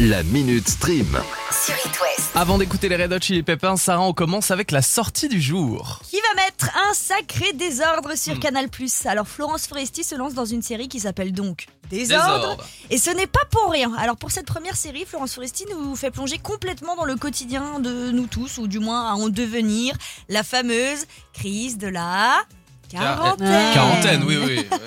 [0.00, 1.06] La Minute Stream.
[1.50, 2.30] sur West.
[2.34, 6.00] Avant d'écouter les Red Hot Chili Peppers, Sarah, on commence avec la sortie du jour.
[6.08, 8.38] Qui va mettre un sacré désordre sur Hmm.
[8.40, 8.68] Canal+.
[9.04, 12.38] Alors Florence Foresti se lance dans une série qui s'appelle donc Désordre.
[12.40, 12.64] Désordre.
[12.88, 13.92] Et ce n'est pas pour rien.
[13.98, 18.10] Alors pour cette première série, Florence Foresti nous fait plonger complètement dans le quotidien de
[18.10, 19.94] nous tous, ou du moins à en devenir
[20.30, 21.04] la fameuse
[21.34, 22.36] crise de la
[22.88, 23.74] quarantaine.
[23.74, 24.66] Quarantaine, oui, oui.
[24.70, 24.78] oui.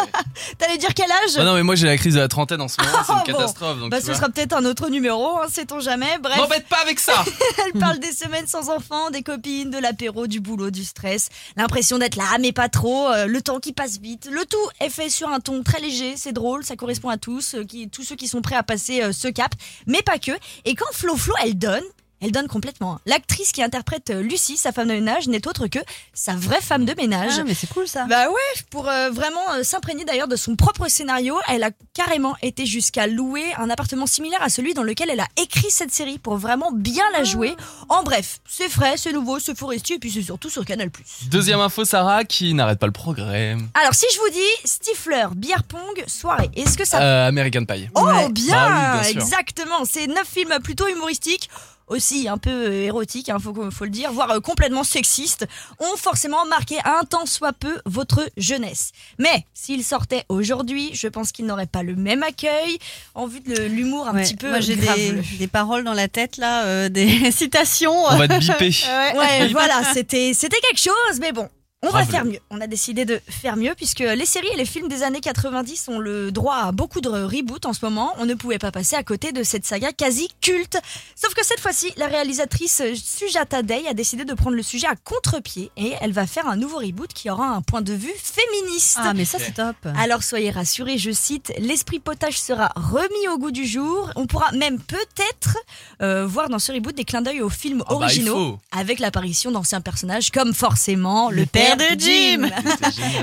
[0.63, 1.35] T'allais dire quel âge?
[1.35, 3.17] Bah non, mais moi j'ai la crise de la trentaine en ce moment, c'est une
[3.19, 3.23] bon.
[3.25, 3.79] catastrophe.
[3.79, 4.15] Donc Bah ce vois.
[4.15, 6.17] sera peut-être un autre numéro, hein, sait-on jamais.
[6.21, 7.25] Bref, M'embête pas avec ça
[7.65, 11.97] Elle parle des semaines sans enfants, des copines, de l'apéro, du boulot, du stress, l'impression
[11.97, 14.29] d'être là, mais pas trop, euh, le temps qui passe vite.
[14.31, 17.55] Le tout est fait sur un ton très léger, c'est drôle, ça correspond à tous,
[17.55, 19.51] euh, qui, tous ceux qui sont prêts à passer euh, ce cap,
[19.85, 20.31] mais pas que.
[20.63, 21.83] Et quand Flo Flo, elle donne,
[22.23, 22.93] elle donne complètement.
[22.93, 22.99] hein.
[23.05, 25.79] L'actrice qui interprète euh, Lucie, sa femme de ménage, n'est autre que
[26.13, 27.33] sa vraie femme de ménage.
[27.39, 28.05] Ah, mais c'est cool ça.
[28.05, 32.35] Bah ouais, pour euh, vraiment euh, s'imprégner d'ailleurs de son propre scénario, elle a carrément
[32.41, 36.17] été jusqu'à louer un appartement similaire à celui dans lequel elle a écrit cette série
[36.17, 37.55] pour vraiment bien la jouer.
[37.89, 40.89] En bref, c'est frais, c'est nouveau, c'est forestier et puis c'est surtout sur Canal+.
[41.29, 43.55] Deuxième info, Sarah, qui n'arrête pas le progrès.
[43.73, 47.01] Alors si je vous dis Stifler, bière pong, soirée, est-ce que ça...
[47.01, 47.89] Euh, American Pie.
[47.95, 48.29] oh ouais.
[48.29, 51.49] bien, Bah oui, bien exactement, c'est neuf films plutôt humoristiques.
[51.87, 55.45] Aussi un peu euh, érotiques, il faut, faut le dire, voire euh, complètement sexistes,
[55.79, 58.91] ont forcément marqué un tant soit peu votre jeunesse.
[59.19, 62.77] Mais s'ils sortaient aujourd'hui, je pense qu'ils n'auraient pas le même accueil,
[63.15, 64.23] en vue de l'humour un Ouais.
[64.23, 65.23] petit peu Moi j'ai des, graveleux.
[65.39, 67.93] des paroles dans la tête là, euh, des citations.
[68.09, 68.71] On va te biper.
[69.17, 71.49] Ouais, voilà, c'était c'était quelque chose, mais bon.
[71.83, 72.39] On va faire mieux.
[72.49, 75.89] On a décidé de faire mieux puisque les séries et les films des années 90
[75.89, 78.13] ont le droit à beaucoup de reboots en ce moment.
[78.17, 80.77] On ne pouvait pas passer à côté de cette saga quasi culte.
[81.15, 84.95] Sauf que cette fois-ci, la réalisatrice Sujata Day a décidé de prendre le sujet à
[84.95, 88.97] contre-pied et elle va faire un nouveau reboot qui aura un point de vue féministe.
[89.01, 89.75] Ah mais ça c'est top.
[89.97, 94.09] Alors soyez rassurés, je cite, l'esprit potage sera remis au goût du jour.
[94.15, 95.57] On pourra même peut-être
[96.01, 99.51] euh, voir dans ce reboot des clins d'œil aux films Ah bah, originaux avec l'apparition
[99.51, 102.49] d'anciens personnages comme forcément le, Le père, de Jim.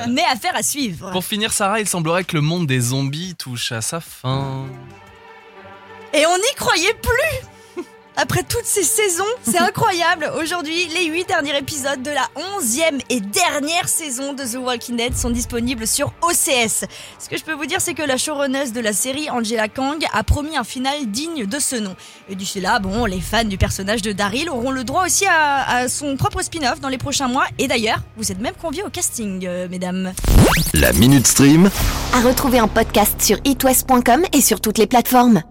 [0.08, 1.10] Mais affaire à suivre.
[1.10, 4.66] Pour finir, Sarah, il semblerait que le monde des zombies touche à sa fin.
[6.12, 7.49] Et on n'y croyait plus
[8.22, 10.30] Après toutes ces saisons, c'est incroyable.
[10.38, 12.28] Aujourd'hui, les 8 derniers épisodes de la
[12.60, 16.84] 11e et dernière saison de The Walking Dead sont disponibles sur OCS.
[17.18, 20.04] Ce que je peux vous dire, c'est que la showrunneuse de la série, Angela Kang,
[20.12, 21.96] a promis un final digne de ce nom.
[22.28, 25.76] Et d'ici là, bon, les fans du personnage de Daryl auront le droit aussi à,
[25.76, 27.46] à son propre spin-off dans les prochains mois.
[27.58, 30.12] Et d'ailleurs, vous êtes même conviés au casting, euh, mesdames.
[30.74, 31.70] La Minute Stream.
[32.12, 35.42] À retrouver en podcast sur itwest.com et sur toutes les plateformes.